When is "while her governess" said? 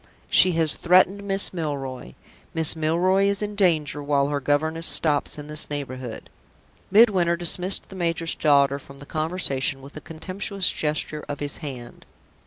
4.01-4.87